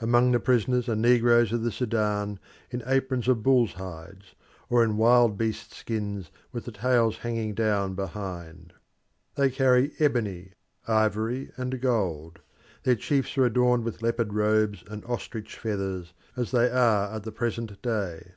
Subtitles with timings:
[0.00, 2.38] Among the prisoners are negroes of the Sudan
[2.70, 4.36] in aprons of bulls' hides,
[4.70, 8.74] or in wild beast skins with the tails hanging down behind.
[9.34, 10.52] They carry ebony,
[10.86, 12.38] ivory, and gold;
[12.84, 17.32] their chiefs are adorned with leopard robes and ostrich feathers, as they are at the
[17.32, 18.34] present day.